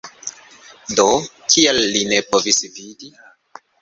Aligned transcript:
Do, 0.99 1.05
kial 1.55 1.81
li 1.97 2.01
ne 2.13 2.23
povis 2.33 2.61
vidi? 2.79 3.13